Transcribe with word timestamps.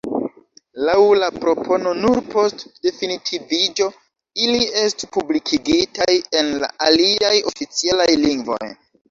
Laŭ 0.85 0.93
la 1.23 1.27
propono, 1.41 1.91
nur 2.05 2.21
post 2.31 2.63
definitiviĝo 2.87 3.87
ili 4.47 4.65
estu 4.85 5.11
publikigitaj 5.19 6.09
en 6.41 6.51
la 6.65 6.73
aliaj 6.89 7.35
oficialaj 7.55 8.11
lingvoj. 8.25 8.61